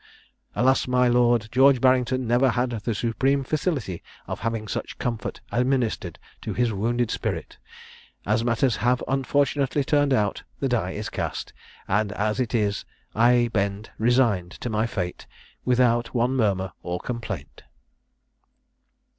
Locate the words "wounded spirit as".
6.73-8.43